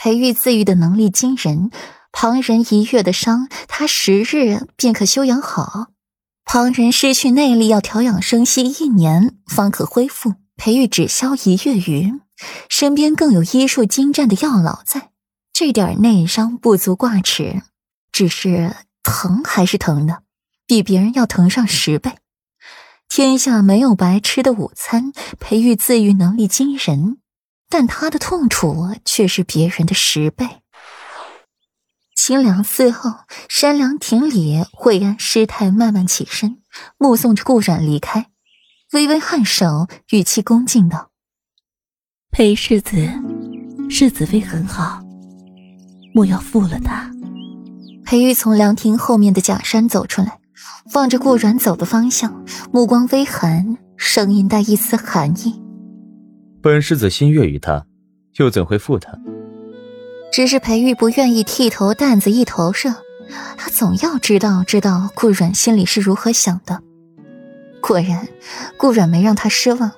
[0.00, 1.72] 裴玉自愈的能力惊人，
[2.12, 5.88] 旁人一月的伤，他十日便可修养好；
[6.44, 12.14] 旁人失去内力，要调养生息一年方可恢复，裴玉只消一月余。
[12.68, 15.10] 身边更有医术精湛的药老在，
[15.52, 17.62] 这点内伤不足挂齿，
[18.12, 20.22] 只是疼还是疼的，
[20.64, 22.12] 比别人要疼上十倍。
[23.08, 27.18] 天下没有白吃的午餐，裴玉自愈能力惊人，
[27.68, 30.62] 但他的痛楚却是别人的十倍。
[32.16, 36.58] 清凉寺后，山凉亭里，惠安失态慢慢起身，
[36.98, 38.30] 目送着顾阮离开，
[38.92, 41.10] 微微颔首，语气恭敬道。
[42.30, 43.08] 裴世子，
[43.88, 45.00] 世子妃很好，
[46.12, 47.10] 莫要负了她。
[48.04, 50.40] 裴玉从凉亭后面的假山走出来，
[50.94, 55.62] 望着顾阮走的方向，目光微寒，声音带一丝寒意
[56.60, 57.86] ：“本世子心悦于他，
[58.36, 59.12] 又怎会负他？”
[60.32, 62.94] 只是裴玉不愿意剃头担子一头热，
[63.56, 66.82] 他总要知道知道顾阮心里是如何想的。
[67.80, 68.28] 果然，
[68.76, 69.92] 顾阮没让他失望。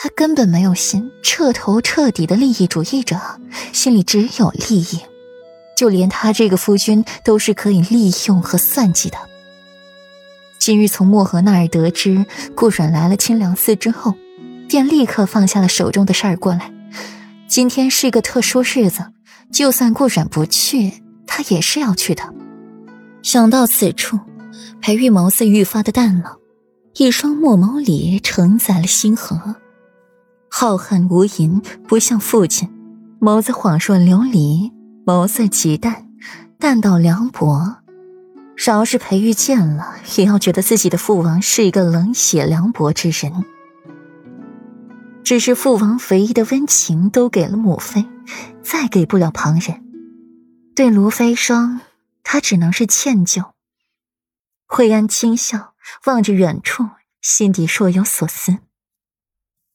[0.00, 3.16] 他根本没有心，彻头彻底的利益主义者，
[3.72, 5.00] 心里只有利益，
[5.76, 9.18] 就连他这个夫君都是可以利用和算计的。
[10.58, 14.14] 今日从漠河那儿得知顾阮来了清凉寺之后，
[14.68, 16.70] 便立刻放下了手中的事儿过来。
[17.48, 19.12] 今天是一个特殊日子，
[19.50, 22.22] 就算顾阮不去，他也是要去的。
[23.22, 24.20] 想到此处，
[24.80, 26.36] 裴玉眸色愈发的淡了，
[26.96, 29.56] 一双墨眸里承载了星河。
[30.50, 32.68] 浩瀚无垠，不像父亲；
[33.20, 34.70] 眸子恍若琉璃，
[35.04, 36.06] 眸色极淡，
[36.58, 37.76] 淡到凉薄。
[38.56, 43.44] 饶是裴玉见了，也要觉得自己的父王是一个冷血凉薄之人。
[45.28, 48.02] 只是父王唯一的温情都给了母妃，
[48.62, 49.84] 再给不了旁人。
[50.74, 51.82] 对卢飞霜，
[52.22, 53.50] 他只能是歉疚。
[54.66, 55.74] 惠安轻笑，
[56.06, 56.88] 望着远处，
[57.20, 58.56] 心底若有所思。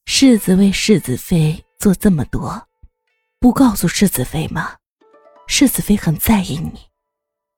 [0.07, 2.67] 世子为世子妃做这么多，
[3.39, 4.77] 不告诉世子妃吗？
[5.45, 6.87] 世子妃很在意你。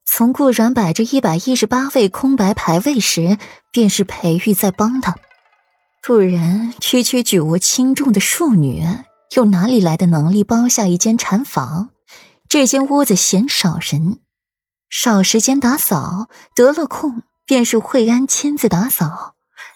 [0.05, 3.37] 从顾然摆着一百一十八位空白牌位时，
[3.71, 5.15] 便是裴玉在帮他。
[6.07, 8.85] 不然区区举无轻重的庶女，
[9.35, 11.89] 又哪里来的能力包下一间禅房？
[12.47, 14.19] 这间屋子嫌少人，
[14.87, 19.33] 少时间打扫，得了空便是惠安亲自打扫，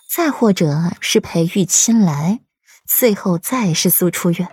[0.08, 2.42] 再或者是裴玉亲来。
[2.88, 4.48] 最后再是苏出院，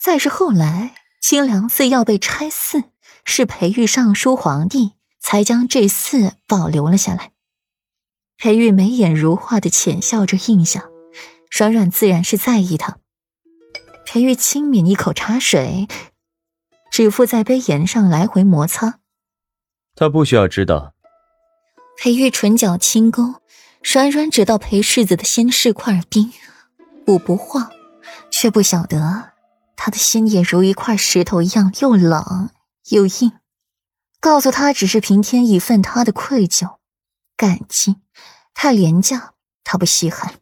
[0.00, 2.84] 再是后来清凉寺要被拆寺，
[3.24, 7.32] 是裴玉上书皇帝，才将这寺保留了下来。
[8.40, 10.86] 裴玉眉眼如画的浅笑着应下，
[11.50, 12.96] 软软自然是在意他。
[14.06, 15.86] 裴玉轻抿一口茶水，
[16.90, 19.00] 指腹在杯沿上来回摩擦。
[19.94, 20.94] 他不需要知道。
[21.98, 23.34] 裴玉唇角轻勾，
[23.82, 26.32] 软软指到裴世子的心是块冰。
[27.08, 27.70] 我不晃，
[28.30, 29.32] 却不晓得
[29.76, 32.48] 他的心也如一块石头一样，又冷
[32.88, 33.32] 又硬。
[34.18, 36.76] 告诉他，只是平添一份他的愧疚、
[37.36, 37.96] 感激。
[38.54, 39.34] 太廉价，
[39.64, 40.34] 他不稀罕。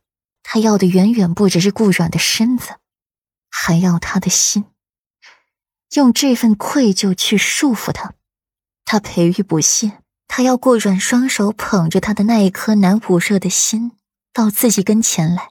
[0.42, 2.76] 他要的远远不只是顾软的身子，
[3.50, 4.64] 还要他的心。
[5.94, 8.14] 用这份愧疚去束缚他，
[8.84, 9.98] 他培育不懈。
[10.26, 13.92] 他要顾软双手捧着他的那一颗难捂热的心
[14.32, 15.50] 到自己跟前来。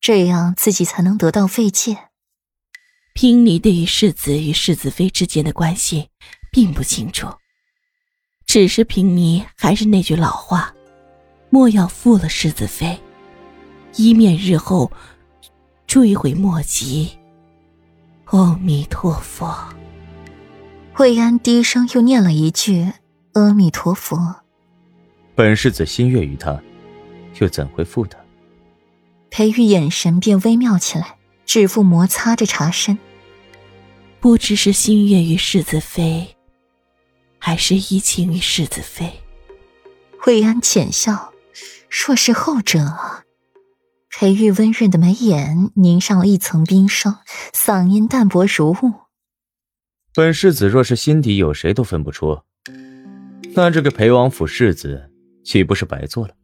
[0.00, 2.10] 这样自己才能得到慰藉。
[3.14, 6.10] 平离对于世子与世子妃之间的关系
[6.52, 7.26] 并不清楚，
[8.46, 10.74] 只是平离还是那句老话：
[11.50, 12.98] 莫要负了世子妃，
[13.96, 14.90] 以免日后
[15.86, 17.10] 追悔莫及。
[18.26, 19.56] 阿弥陀佛。
[20.92, 22.90] 惠安低声又念了一句
[23.34, 24.36] ：“阿弥陀佛。”
[25.36, 26.60] 本世子心悦于他，
[27.38, 28.18] 又怎会负他？
[29.30, 32.98] 裴玉眼神便微妙起来，指腹摩擦着茶身。
[34.18, 36.34] 不知是心悦于世子妃，
[37.38, 39.12] 还是依情于世子妃。
[40.18, 41.32] 惠安浅笑，
[41.90, 42.80] 若是后者。
[44.10, 47.18] 裴玉温润的眉眼凝上了一层冰霜，
[47.52, 48.92] 嗓音淡薄如雾
[50.14, 52.40] ：“本世子若是心底有谁都分不出，
[53.54, 55.10] 那这个裴王府世子
[55.44, 56.34] 岂不是白做了？”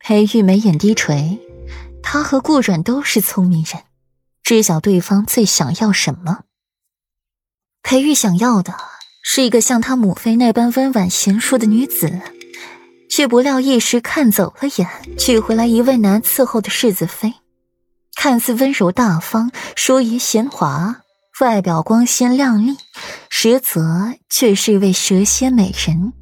[0.00, 1.38] 裴玉眉眼低垂。
[2.02, 3.82] 他和顾阮都是聪明人，
[4.42, 6.44] 知晓对方最想要什么。
[7.82, 8.74] 裴玉想要的
[9.22, 12.22] 是一个像他母妃那般温婉贤淑的女子，
[13.10, 17.34] 却不料一时看走了眼，娶回来一位难伺候的世子妃。
[18.14, 21.02] 看似温柔大方、淑仪贤华，
[21.40, 22.76] 外表光鲜亮丽，
[23.28, 26.12] 实则却是一位蛇蝎美人。